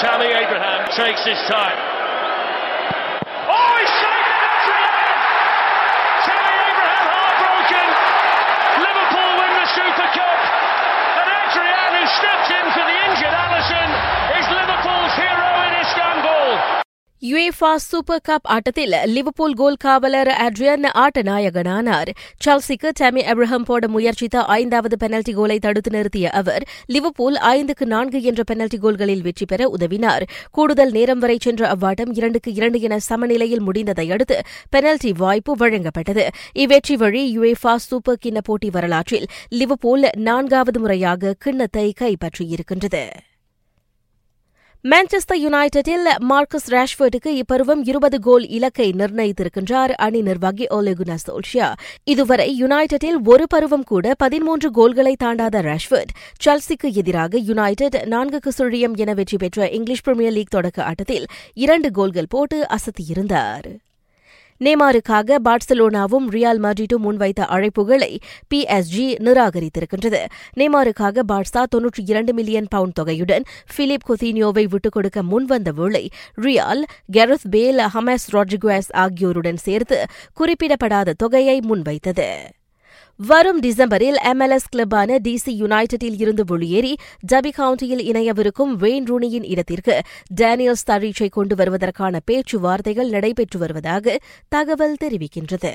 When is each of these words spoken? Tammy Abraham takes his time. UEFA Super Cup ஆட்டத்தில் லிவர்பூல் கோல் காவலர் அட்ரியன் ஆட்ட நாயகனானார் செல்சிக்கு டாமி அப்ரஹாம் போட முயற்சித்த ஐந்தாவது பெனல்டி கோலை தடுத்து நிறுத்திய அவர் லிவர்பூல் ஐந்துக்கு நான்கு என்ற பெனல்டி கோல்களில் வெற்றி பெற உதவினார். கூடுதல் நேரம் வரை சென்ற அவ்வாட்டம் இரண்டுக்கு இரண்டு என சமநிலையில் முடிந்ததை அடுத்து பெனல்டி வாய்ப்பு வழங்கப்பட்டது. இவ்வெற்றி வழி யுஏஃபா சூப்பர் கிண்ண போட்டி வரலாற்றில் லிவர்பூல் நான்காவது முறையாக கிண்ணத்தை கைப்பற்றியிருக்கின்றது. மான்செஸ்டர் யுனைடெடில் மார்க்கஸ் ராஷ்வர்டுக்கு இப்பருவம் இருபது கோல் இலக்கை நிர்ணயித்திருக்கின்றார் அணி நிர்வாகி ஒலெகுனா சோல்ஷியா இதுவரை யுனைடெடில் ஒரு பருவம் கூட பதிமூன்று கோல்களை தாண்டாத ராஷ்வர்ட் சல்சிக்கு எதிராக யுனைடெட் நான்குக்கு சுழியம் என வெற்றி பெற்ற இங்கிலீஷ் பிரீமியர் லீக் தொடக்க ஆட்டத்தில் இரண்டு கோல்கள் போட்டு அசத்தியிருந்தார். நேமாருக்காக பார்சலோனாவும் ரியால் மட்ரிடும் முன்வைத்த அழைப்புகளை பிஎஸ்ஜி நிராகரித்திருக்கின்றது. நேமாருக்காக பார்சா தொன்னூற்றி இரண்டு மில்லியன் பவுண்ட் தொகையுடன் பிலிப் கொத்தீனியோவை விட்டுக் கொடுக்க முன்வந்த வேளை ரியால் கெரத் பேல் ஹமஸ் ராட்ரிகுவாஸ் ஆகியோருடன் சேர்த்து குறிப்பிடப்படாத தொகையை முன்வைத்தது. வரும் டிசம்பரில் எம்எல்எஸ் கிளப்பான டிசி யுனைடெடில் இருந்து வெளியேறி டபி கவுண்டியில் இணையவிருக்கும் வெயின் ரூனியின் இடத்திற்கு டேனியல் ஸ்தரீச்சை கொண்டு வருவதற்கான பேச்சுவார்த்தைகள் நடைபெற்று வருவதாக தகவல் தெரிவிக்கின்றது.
Tammy 0.00 0.32
Abraham 0.32 0.88
takes 0.96 1.20
his 1.28 1.36
time. 1.44 1.99
UEFA 17.30 17.70
Super 17.86 18.22
Cup 18.28 18.46
ஆட்டத்தில் 18.54 18.94
லிவர்பூல் 19.14 19.54
கோல் 19.54 19.76
காவலர் 19.76 20.30
அட்ரியன் 20.44 20.86
ஆட்ட 21.02 21.22
நாயகனானார் 21.22 22.10
செல்சிக்கு 22.44 22.90
டாமி 23.00 23.22
அப்ரஹாம் 23.32 23.66
போட 23.68 23.88
முயற்சித்த 23.88 24.44
ஐந்தாவது 24.56 24.96
பெனல்டி 25.02 25.32
கோலை 25.34 25.58
தடுத்து 25.58 25.90
நிறுத்திய 25.90 26.30
அவர் 26.40 26.64
லிவர்பூல் 26.86 27.36
ஐந்துக்கு 27.52 27.86
நான்கு 27.94 28.20
என்ற 28.22 28.44
பெனல்டி 28.50 28.78
கோல்களில் 28.78 29.22
வெற்றி 29.22 29.46
பெற 29.46 29.68
உதவினார். 29.68 30.26
கூடுதல் 30.50 30.90
நேரம் 30.90 31.18
வரை 31.18 31.38
சென்ற 31.40 31.62
அவ்வாட்டம் 31.74 32.14
இரண்டுக்கு 32.14 32.52
இரண்டு 32.54 32.80
என 32.80 32.98
சமநிலையில் 33.10 33.66
முடிந்ததை 33.68 34.08
அடுத்து 34.12 34.38
பெனல்டி 34.76 35.12
வாய்ப்பு 35.16 35.54
வழங்கப்பட்டது. 35.56 36.26
இவ்வெற்றி 36.54 36.96
வழி 36.96 37.24
யுஏஃபா 37.38 37.74
சூப்பர் 37.88 38.22
கிண்ண 38.26 38.40
போட்டி 38.40 38.70
வரலாற்றில் 38.70 39.28
லிவர்பூல் 39.60 40.06
நான்காவது 40.28 40.80
முறையாக 40.80 41.34
கிண்ணத்தை 41.38 41.88
கைப்பற்றியிருக்கின்றது. 42.02 43.04
மான்செஸ்டர் 44.84 45.40
யுனைடெடில் 45.40 46.06
மார்க்கஸ் 46.18 46.68
ராஷ்வர்டுக்கு 46.70 47.30
இப்பருவம் 47.40 47.80
இருபது 47.84 48.20
கோல் 48.20 48.46
இலக்கை 48.46 48.92
நிர்ணயித்திருக்கின்றார் 48.98 49.92
அணி 49.96 50.22
நிர்வாகி 50.22 50.66
ஒலெகுனா 50.70 51.16
சோல்ஷியா 51.26 51.72
இதுவரை 52.04 52.46
யுனைடெடில் 52.60 53.18
ஒரு 53.24 53.46
பருவம் 53.48 53.84
கூட 53.84 54.14
பதிமூன்று 54.18 54.70
கோல்களை 54.70 55.16
தாண்டாத 55.24 55.62
ராஷ்வர்ட் 55.62 56.14
சல்சிக்கு 56.46 56.90
எதிராக 56.94 57.38
யுனைடெட் 57.38 57.98
நான்குக்கு 58.04 58.52
சுழியம் 58.58 58.96
என 58.96 59.14
வெற்றி 59.14 59.36
பெற்ற 59.36 59.68
இங்கிலீஷ் 59.68 60.02
பிரீமியர் 60.02 60.32
லீக் 60.32 60.50
தொடக்க 60.50 60.84
ஆட்டத்தில் 60.84 61.26
இரண்டு 61.54 61.90
கோல்கள் 61.90 62.26
போட்டு 62.28 62.66
அசத்தியிருந்தார். 62.76 63.68
நேமாருக்காக 64.64 65.36
பார்சலோனாவும் 65.44 66.28
ரியால் 66.30 66.58
மட்ரிடும் 66.58 67.04
முன்வைத்த 67.04 67.40
அழைப்புகளை 67.40 68.16
பிஎஸ்ஜி 68.54 69.14
நிராகரித்திருக்கின்றது. 69.18 70.24
நேமாருக்காக 70.56 71.22
பார்சா 71.28 71.64
தொன்னூற்றி 71.76 72.02
இரண்டு 72.06 72.34
மில்லியன் 72.34 72.66
பவுண்ட் 72.68 72.98
தொகையுடன் 73.00 73.44
பிலிப் 73.76 74.12
கொத்தீனியோவை 74.12 74.64
விட்டுக் 74.68 74.92
கொடுக்க 74.92 75.22
முன்வந்த 75.22 75.72
வேளை 75.72 76.10
ரியால் 76.40 76.82
கெரத் 77.12 77.48
பேல் 77.50 77.78
ஹமஸ் 77.94 78.26
ராட்ரிகுவாஸ் 78.32 78.92
ஆகியோருடன் 78.92 79.56
சேர்த்து 79.56 80.04
குறிப்பிடப்படாத 80.34 81.12
தொகையை 81.12 81.60
முன்வைத்தது. 81.60 82.28
வரும் 83.26 83.60
டிசம்பரில் 83.60 84.18
எம்எல்எஸ் 84.24 84.70
கிளப்பான 84.76 85.18
டிசி 85.22 85.46
யுனைடெடில் 85.46 86.20
இருந்து 86.20 86.44
வெளியேறி 86.44 86.96
டபி 87.32 87.50
கவுண்டியில் 87.56 88.02
இணையவிருக்கும் 88.10 88.72
வெயின் 88.76 89.06
ரூனியின் 89.06 89.42
இடத்திற்கு 89.42 90.00
டேனியல் 90.34 90.76
ஸ்தரீச்சை 90.86 91.28
கொண்டு 91.28 91.56
வருவதற்கான 91.56 92.20
பேச்சுவார்த்தைகள் 92.24 93.08
நடைபெற்று 93.08 93.58
வருவதாக 93.58 94.20
தகவல் 94.48 94.96
தெரிவிக்கின்றது. 95.04 95.74